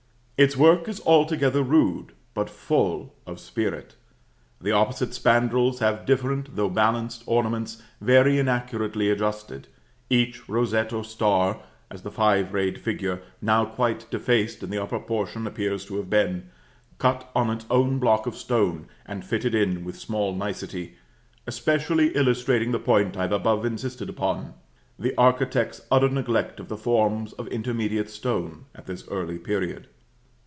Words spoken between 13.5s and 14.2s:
quite